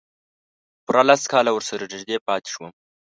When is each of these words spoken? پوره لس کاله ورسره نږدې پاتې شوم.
پوره 0.85 1.01
لس 1.09 1.23
کاله 1.31 1.51
ورسره 1.53 1.83
نږدې 1.93 2.17
پاتې 2.27 2.49
شوم. 2.53 2.69